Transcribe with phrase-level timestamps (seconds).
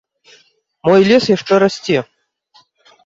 [0.87, 1.99] Мой лес яшчэ расце.